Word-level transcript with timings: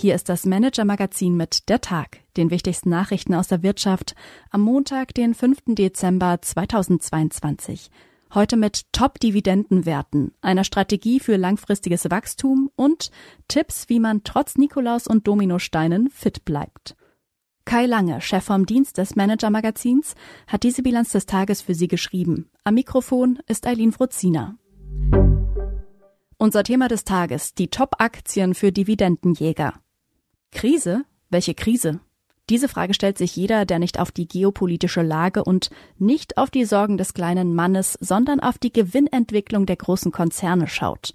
Hier 0.00 0.14
ist 0.14 0.28
das 0.28 0.46
Manager-Magazin 0.46 1.36
mit 1.36 1.68
Der 1.68 1.80
Tag, 1.80 2.20
den 2.36 2.52
wichtigsten 2.52 2.88
Nachrichten 2.88 3.34
aus 3.34 3.48
der 3.48 3.64
Wirtschaft, 3.64 4.14
am 4.48 4.60
Montag, 4.60 5.12
den 5.12 5.34
5. 5.34 5.74
Dezember 5.74 6.40
2022. 6.40 7.90
Heute 8.32 8.56
mit 8.56 8.92
Top-Dividendenwerten, 8.92 10.30
einer 10.40 10.62
Strategie 10.62 11.18
für 11.18 11.34
langfristiges 11.34 12.08
Wachstum 12.12 12.70
und 12.76 13.10
Tipps, 13.48 13.88
wie 13.88 13.98
man 13.98 14.22
trotz 14.22 14.56
Nikolaus 14.56 15.08
und 15.08 15.26
Dominosteinen 15.26 16.10
fit 16.10 16.44
bleibt. 16.44 16.94
Kai 17.64 17.86
Lange, 17.86 18.20
Chef 18.20 18.44
vom 18.44 18.66
Dienst 18.66 18.98
des 18.98 19.16
Manager-Magazins, 19.16 20.14
hat 20.46 20.62
diese 20.62 20.84
Bilanz 20.84 21.10
des 21.10 21.26
Tages 21.26 21.60
für 21.60 21.74
Sie 21.74 21.88
geschrieben. 21.88 22.52
Am 22.62 22.74
Mikrofon 22.74 23.40
ist 23.48 23.66
Eileen 23.66 23.90
Fruzina. 23.90 24.58
Unser 26.36 26.62
Thema 26.62 26.86
des 26.86 27.02
Tages, 27.02 27.54
die 27.54 27.66
Top-Aktien 27.66 28.54
für 28.54 28.70
Dividendenjäger. 28.70 29.74
Krise? 30.52 31.04
Welche 31.30 31.54
Krise? 31.54 32.00
Diese 32.48 32.68
Frage 32.68 32.94
stellt 32.94 33.18
sich 33.18 33.36
jeder, 33.36 33.66
der 33.66 33.78
nicht 33.78 34.00
auf 34.00 34.10
die 34.10 34.26
geopolitische 34.26 35.02
Lage 35.02 35.44
und 35.44 35.68
nicht 35.98 36.38
auf 36.38 36.50
die 36.50 36.64
Sorgen 36.64 36.96
des 36.96 37.12
kleinen 37.12 37.54
Mannes, 37.54 37.98
sondern 38.00 38.40
auf 38.40 38.56
die 38.56 38.72
Gewinnentwicklung 38.72 39.66
der 39.66 39.76
großen 39.76 40.10
Konzerne 40.12 40.66
schaut. 40.66 41.12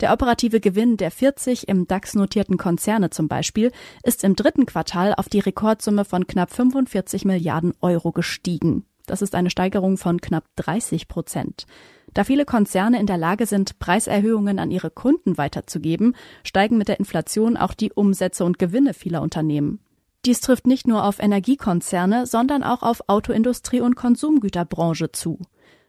Der 0.00 0.12
operative 0.12 0.60
Gewinn 0.60 0.96
der 0.96 1.10
40 1.10 1.68
im 1.68 1.86
DAX 1.86 2.14
notierten 2.14 2.58
Konzerne 2.58 3.10
zum 3.10 3.28
Beispiel 3.28 3.72
ist 4.02 4.24
im 4.24 4.36
dritten 4.36 4.66
Quartal 4.66 5.14
auf 5.14 5.28
die 5.28 5.38
Rekordsumme 5.38 6.04
von 6.04 6.26
knapp 6.26 6.52
45 6.52 7.24
Milliarden 7.24 7.72
Euro 7.80 8.12
gestiegen. 8.12 8.84
Das 9.06 9.22
ist 9.22 9.34
eine 9.34 9.50
Steigerung 9.50 9.96
von 9.96 10.20
knapp 10.20 10.44
30 10.56 11.08
Prozent. 11.08 11.66
Da 12.14 12.22
viele 12.22 12.44
Konzerne 12.44 13.00
in 13.00 13.06
der 13.06 13.18
Lage 13.18 13.44
sind, 13.44 13.78
Preiserhöhungen 13.80 14.60
an 14.60 14.70
ihre 14.70 14.90
Kunden 14.90 15.36
weiterzugeben, 15.36 16.14
steigen 16.44 16.78
mit 16.78 16.88
der 16.88 17.00
Inflation 17.00 17.56
auch 17.56 17.74
die 17.74 17.92
Umsätze 17.92 18.44
und 18.44 18.58
Gewinne 18.58 18.94
vieler 18.94 19.20
Unternehmen. 19.20 19.80
Dies 20.24 20.40
trifft 20.40 20.66
nicht 20.66 20.86
nur 20.86 21.04
auf 21.04 21.18
Energiekonzerne, 21.18 22.26
sondern 22.26 22.62
auch 22.62 22.82
auf 22.82 23.08
Autoindustrie 23.08 23.80
und 23.80 23.96
Konsumgüterbranche 23.96 25.12
zu. 25.12 25.38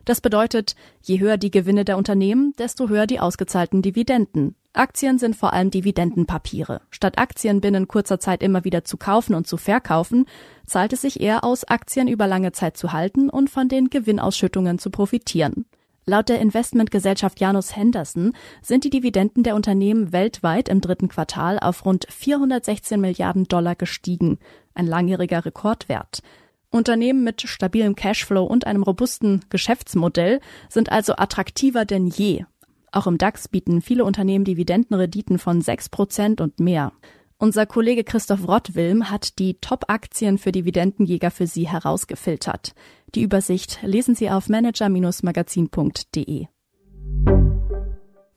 Das 0.03 0.21
bedeutet, 0.21 0.75
je 1.01 1.19
höher 1.19 1.37
die 1.37 1.51
Gewinne 1.51 1.85
der 1.85 1.97
Unternehmen, 1.97 2.53
desto 2.59 2.89
höher 2.89 3.07
die 3.07 3.19
ausgezahlten 3.19 3.81
Dividenden. 3.81 4.55
Aktien 4.73 5.17
sind 5.17 5.35
vor 5.35 5.53
allem 5.53 5.71
Dividendenpapiere. 5.71 6.81
Statt 6.91 7.17
Aktien 7.17 7.61
binnen 7.61 7.87
kurzer 7.87 8.19
Zeit 8.19 8.43
immer 8.43 8.65
wieder 8.65 8.83
zu 8.83 8.97
kaufen 8.97 9.33
und 9.33 9.47
zu 9.47 9.57
verkaufen, 9.57 10.25
zahlt 10.65 10.93
es 10.93 11.01
sich 11.01 11.21
eher 11.21 11.43
aus, 11.43 11.63
Aktien 11.63 12.07
über 12.07 12.27
lange 12.27 12.51
Zeit 12.51 12.77
zu 12.77 12.91
halten 12.91 13.29
und 13.29 13.49
von 13.49 13.69
den 13.69 13.89
Gewinnausschüttungen 13.89 14.79
zu 14.79 14.89
profitieren. 14.89 15.64
Laut 16.07 16.29
der 16.29 16.39
Investmentgesellschaft 16.39 17.39
Janus 17.39 17.75
Henderson 17.75 18.33
sind 18.61 18.83
die 18.83 18.91
Dividenden 18.91 19.41
der 19.41 19.55
Unternehmen 19.55 20.11
weltweit 20.11 20.69
im 20.69 20.79
dritten 20.79 21.07
Quartal 21.07 21.57
auf 21.59 21.83
rund 21.83 22.05
416 22.07 23.01
Milliarden 23.01 23.45
Dollar 23.45 23.75
gestiegen, 23.75 24.37
ein 24.75 24.85
langjähriger 24.85 25.45
Rekordwert. 25.45 26.21
Unternehmen 26.69 27.23
mit 27.23 27.41
stabilem 27.41 27.95
Cashflow 27.95 28.43
und 28.43 28.67
einem 28.67 28.83
robusten 28.83 29.45
Geschäftsmodell 29.49 30.41
sind 30.69 30.91
also 30.91 31.15
attraktiver 31.15 31.85
denn 31.85 32.05
je. 32.05 32.45
Auch 32.91 33.07
im 33.07 33.17
DAX 33.17 33.47
bieten 33.47 33.81
viele 33.81 34.05
Unternehmen 34.05 34.45
Dividendenrenditen 34.45 35.39
von 35.39 35.61
6 35.61 35.89
Prozent 35.89 36.39
und 36.39 36.59
mehr. 36.59 36.91
Unser 37.37 37.65
Kollege 37.65 38.05
Christoph 38.05 38.47
Rottwilm 38.47 39.09
hat 39.09 39.39
die 39.39 39.55
Top-Aktien 39.59 40.37
für 40.37 40.53
Dividendenjäger 40.53 41.31
für 41.31 41.47
Sie 41.47 41.67
herausgefiltert. 41.67 42.73
Die 43.13 43.23
Übersicht 43.23 43.79
lesen 43.81 44.15
Sie 44.15 44.29
auf 44.29 44.47
manager-magazin.de. 44.47 46.45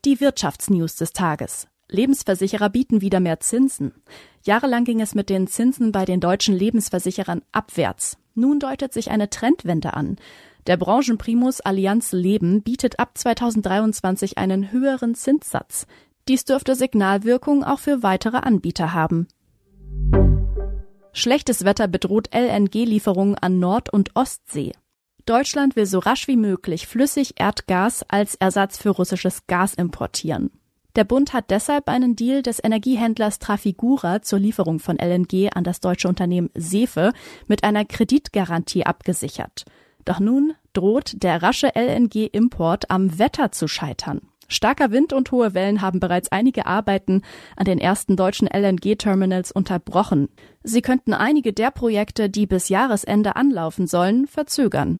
Die 0.04 0.20
Wirtschaftsnews 0.20 0.96
des 0.96 1.12
Tages. 1.12 1.68
Lebensversicherer 1.88 2.70
bieten 2.70 3.00
wieder 3.00 3.20
mehr 3.20 3.38
Zinsen. 3.38 3.92
Jahrelang 4.44 4.82
ging 4.84 5.00
es 5.00 5.14
mit 5.14 5.30
den 5.30 5.46
Zinsen 5.46 5.92
bei 5.92 6.04
den 6.04 6.18
deutschen 6.18 6.56
Lebensversicherern 6.56 7.42
abwärts. 7.52 8.18
Nun 8.34 8.58
deutet 8.58 8.92
sich 8.92 9.12
eine 9.12 9.30
Trendwende 9.30 9.94
an. 9.94 10.16
Der 10.66 10.76
Branchenprimus 10.76 11.60
Allianz 11.60 12.12
Leben 12.12 12.62
bietet 12.62 12.98
ab 12.98 13.16
2023 13.16 14.38
einen 14.38 14.72
höheren 14.72 15.14
Zinssatz. 15.14 15.86
Dies 16.28 16.44
dürfte 16.44 16.74
Signalwirkung 16.74 17.64
auch 17.64 17.78
für 17.78 18.02
weitere 18.02 18.36
Anbieter 18.36 18.92
haben. 18.92 19.28
Schlechtes 21.12 21.64
Wetter 21.64 21.88
bedroht 21.88 22.28
LNG-Lieferungen 22.34 23.34
an 23.36 23.58
Nord- 23.58 23.92
und 23.92 24.14
Ostsee. 24.14 24.72
Deutschland 25.24 25.74
will 25.74 25.86
so 25.86 25.98
rasch 25.98 26.28
wie 26.28 26.36
möglich 26.36 26.86
flüssig 26.86 27.34
Erdgas 27.36 28.04
als 28.08 28.34
Ersatz 28.34 28.78
für 28.78 28.90
russisches 28.90 29.46
Gas 29.46 29.74
importieren. 29.74 30.50
Der 30.96 31.04
Bund 31.04 31.32
hat 31.32 31.50
deshalb 31.50 31.88
einen 31.88 32.16
Deal 32.16 32.42
des 32.42 32.62
Energiehändlers 32.62 33.38
Trafigura 33.38 34.22
zur 34.22 34.38
Lieferung 34.38 34.80
von 34.80 34.98
LNG 34.98 35.50
an 35.54 35.64
das 35.64 35.80
deutsche 35.80 36.08
Unternehmen 36.08 36.50
Sefe 36.54 37.12
mit 37.46 37.64
einer 37.64 37.84
Kreditgarantie 37.84 38.84
abgesichert. 38.84 39.64
Doch 40.04 40.20
nun 40.20 40.54
droht 40.72 41.22
der 41.22 41.42
rasche 41.42 41.72
LNG-Import 41.74 42.90
am 42.90 43.18
Wetter 43.18 43.52
zu 43.52 43.68
scheitern. 43.68 44.22
Starker 44.48 44.90
Wind 44.90 45.12
und 45.12 45.30
hohe 45.30 45.52
Wellen 45.52 45.82
haben 45.82 46.00
bereits 46.00 46.32
einige 46.32 46.66
Arbeiten 46.66 47.22
an 47.56 47.66
den 47.66 47.78
ersten 47.78 48.16
deutschen 48.16 48.48
LNG-Terminals 48.48 49.52
unterbrochen. 49.52 50.28
Sie 50.62 50.80
könnten 50.80 51.12
einige 51.12 51.52
der 51.52 51.70
Projekte, 51.70 52.30
die 52.30 52.46
bis 52.46 52.70
Jahresende 52.70 53.36
anlaufen 53.36 53.86
sollen, 53.86 54.26
verzögern. 54.26 54.96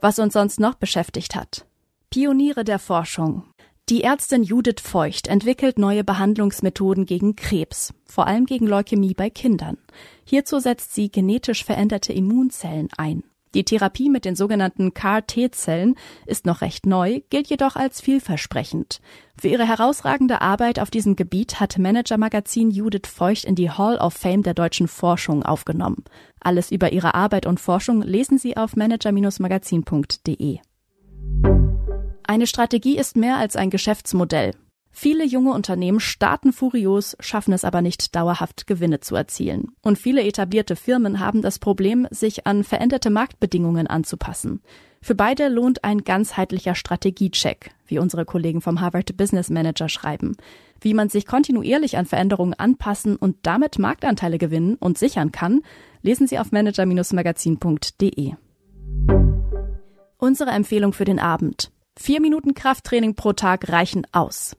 Was 0.00 0.18
uns 0.18 0.32
sonst 0.32 0.58
noch 0.58 0.74
beschäftigt 0.74 1.36
hat. 1.36 1.66
Pioniere 2.10 2.64
der 2.64 2.78
Forschung. 2.78 3.44
Die 3.90 4.02
Ärztin 4.02 4.42
Judith 4.42 4.80
Feucht 4.80 5.28
entwickelt 5.28 5.78
neue 5.78 6.04
Behandlungsmethoden 6.04 7.04
gegen 7.06 7.36
Krebs, 7.36 7.92
vor 8.06 8.26
allem 8.26 8.46
gegen 8.46 8.66
Leukämie 8.66 9.14
bei 9.14 9.30
Kindern. 9.30 9.76
Hierzu 10.24 10.58
setzt 10.58 10.94
sie 10.94 11.10
genetisch 11.10 11.64
veränderte 11.64 12.12
Immunzellen 12.12 12.88
ein. 12.96 13.24
Die 13.54 13.64
Therapie 13.64 14.10
mit 14.10 14.24
den 14.24 14.34
sogenannten 14.34 14.94
CAR-T-Zellen 14.94 15.94
ist 16.26 16.44
noch 16.44 16.60
recht 16.60 16.86
neu, 16.86 17.20
gilt 17.30 17.48
jedoch 17.48 17.76
als 17.76 18.00
vielversprechend. 18.00 19.00
Für 19.40 19.48
ihre 19.48 19.66
herausragende 19.66 20.40
Arbeit 20.40 20.80
auf 20.80 20.90
diesem 20.90 21.14
Gebiet 21.14 21.60
hat 21.60 21.78
Manager-Magazin 21.78 22.70
Judith 22.70 23.08
Feucht 23.08 23.44
in 23.44 23.54
die 23.54 23.70
Hall 23.70 23.96
of 23.98 24.14
Fame 24.14 24.42
der 24.42 24.54
deutschen 24.54 24.88
Forschung 24.88 25.44
aufgenommen. 25.44 26.04
Alles 26.40 26.72
über 26.72 26.92
ihre 26.92 27.14
Arbeit 27.14 27.46
und 27.46 27.60
Forschung 27.60 28.02
lesen 28.02 28.38
Sie 28.38 28.56
auf 28.56 28.74
manager-magazin.de. 28.74 30.58
Eine 32.26 32.46
Strategie 32.46 32.98
ist 32.98 33.16
mehr 33.16 33.36
als 33.36 33.54
ein 33.54 33.70
Geschäftsmodell. 33.70 34.52
Viele 34.96 35.24
junge 35.24 35.50
Unternehmen 35.50 35.98
starten 35.98 36.52
furios, 36.52 37.16
schaffen 37.18 37.52
es 37.52 37.64
aber 37.64 37.82
nicht 37.82 38.14
dauerhaft 38.14 38.68
Gewinne 38.68 39.00
zu 39.00 39.16
erzielen. 39.16 39.72
Und 39.82 39.98
viele 39.98 40.22
etablierte 40.22 40.76
Firmen 40.76 41.18
haben 41.18 41.42
das 41.42 41.58
Problem, 41.58 42.06
sich 42.12 42.46
an 42.46 42.62
veränderte 42.62 43.10
Marktbedingungen 43.10 43.88
anzupassen. 43.88 44.62
Für 45.02 45.16
beide 45.16 45.48
lohnt 45.48 45.82
ein 45.82 46.04
ganzheitlicher 46.04 46.76
Strategiecheck, 46.76 47.72
wie 47.88 47.98
unsere 47.98 48.24
Kollegen 48.24 48.60
vom 48.60 48.80
Harvard 48.80 49.16
Business 49.16 49.50
Manager 49.50 49.88
schreiben. 49.88 50.36
Wie 50.80 50.94
man 50.94 51.08
sich 51.08 51.26
kontinuierlich 51.26 51.98
an 51.98 52.06
Veränderungen 52.06 52.54
anpassen 52.54 53.16
und 53.16 53.38
damit 53.42 53.80
Marktanteile 53.80 54.38
gewinnen 54.38 54.76
und 54.76 54.96
sichern 54.96 55.32
kann, 55.32 55.62
lesen 56.02 56.28
Sie 56.28 56.38
auf 56.38 56.52
manager-magazin.de. 56.52 58.34
Unsere 60.18 60.50
Empfehlung 60.50 60.92
für 60.92 61.04
den 61.04 61.18
Abend. 61.18 61.72
Vier 61.96 62.20
Minuten 62.20 62.54
Krafttraining 62.54 63.16
pro 63.16 63.32
Tag 63.32 63.68
reichen 63.70 64.06
aus. 64.12 64.56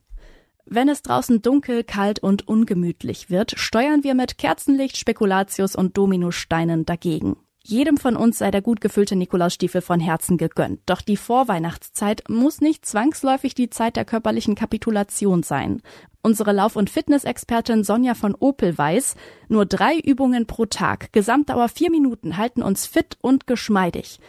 Wenn 0.66 0.90
es 0.90 1.03
draußen 1.03 1.42
dunkel, 1.42 1.84
kalt 1.84 2.20
und 2.20 2.48
ungemütlich 2.48 3.30
wird, 3.30 3.53
steuern 3.56 4.03
wir 4.03 4.16
mit 4.16 4.38
Kerzenlicht, 4.38 4.98
Spekulatius 4.98 5.76
und 5.76 5.96
Dominosteinen 5.96 6.86
dagegen. 6.86 7.38
Jedem 7.64 7.98
von 7.98 8.16
uns 8.16 8.38
sei 8.38 8.52
der 8.52 8.62
gut 8.62 8.80
gefüllte 8.80 9.16
Nikolausstiefel 9.16 9.81
von 9.81 10.00
Herzen 10.00 10.38
gegönnt. 10.38 10.81
Doch 10.86 11.02
die 11.02 11.18
Vorweihnachtszeit 11.18 12.24
muss 12.30 12.62
nicht 12.62 12.86
zwangsläufig 12.86 13.56
die 13.56 13.72
Zeit 13.72 13.96
der 13.96 14.06
körperlichen 14.06 14.54
Kapitulation 14.54 15.42
sein. 15.42 15.81
Unsere 16.22 16.51
Lauf- 16.51 16.75
und 16.75 16.92
Fitnessexpertin 16.92 17.84
Sonja 17.84 18.13
von 18.13 18.36
Opel 18.36 18.78
weiß, 18.78 19.16
nur 19.48 19.66
drei 19.66 19.98
Übungen 19.98 20.45
pro 20.45 20.66
Tag, 20.66 21.12
Gesamtdauer 21.12 21.69
vier 21.69 21.89
Minuten, 21.89 22.38
halten 22.38 22.62
uns 22.62 22.86
fit 22.86 23.18
und 23.22 23.48
geschmeidig. 23.48 24.19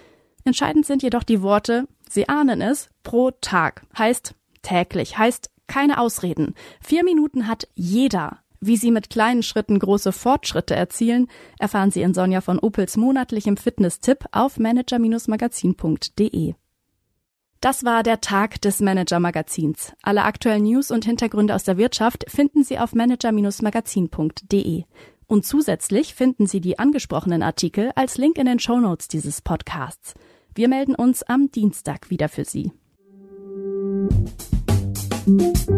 Entscheidend 0.44 0.86
sind 0.86 1.02
jedoch 1.02 1.22
die 1.22 1.42
Worte, 1.42 1.86
Sie 2.08 2.28
ahnen 2.28 2.60
es, 2.60 2.88
pro 3.02 3.32
Tag, 3.32 3.82
heißt 3.98 4.34
täglich, 4.62 5.18
heißt 5.18 5.50
keine 5.66 6.00
Ausreden. 6.00 6.54
Vier 6.80 7.04
Minuten 7.04 7.46
hat 7.46 7.68
jeder. 7.74 8.38
Wie 8.60 8.76
Sie 8.76 8.90
mit 8.90 9.10
kleinen 9.10 9.42
Schritten 9.42 9.78
große 9.78 10.12
Fortschritte 10.12 10.74
erzielen, 10.74 11.28
erfahren 11.58 11.90
Sie 11.90 12.02
in 12.02 12.14
Sonja 12.14 12.40
von 12.40 12.58
Opels 12.58 12.96
monatlichem 12.96 13.56
Fitness-Tipp 13.56 14.24
auf 14.32 14.58
manager-magazin.de. 14.58 16.54
Das 17.60 17.84
war 17.84 18.02
der 18.02 18.20
Tag 18.20 18.60
des 18.60 18.80
Manager-Magazins. 18.80 19.92
Alle 20.02 20.24
aktuellen 20.24 20.64
News 20.64 20.90
und 20.90 21.04
Hintergründe 21.04 21.54
aus 21.54 21.64
der 21.64 21.78
Wirtschaft 21.78 22.24
finden 22.28 22.64
Sie 22.64 22.78
auf 22.78 22.94
manager-magazin.de. 22.94 24.84
Und 25.26 25.44
zusätzlich 25.44 26.14
finden 26.14 26.46
Sie 26.46 26.60
die 26.60 26.78
angesprochenen 26.78 27.42
Artikel 27.42 27.90
als 27.96 28.18
Link 28.18 28.38
in 28.38 28.46
den 28.46 28.60
Shownotes 28.60 29.08
dieses 29.08 29.42
Podcasts. 29.42 30.14
Wir 30.54 30.68
melden 30.68 30.94
uns 30.94 31.22
am 31.22 31.50
Dienstag 31.50 32.10
wieder 32.10 32.28
für 32.28 32.44
Sie. 32.44 32.72
Thank 35.26 35.68
you. 35.68 35.75